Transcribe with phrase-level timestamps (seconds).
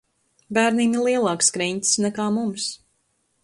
[0.57, 2.69] Bērniem ir lielāks kreņķis nekā mums.